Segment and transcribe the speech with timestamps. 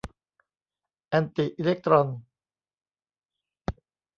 [1.07, 2.07] แอนติอิเล็กตรอน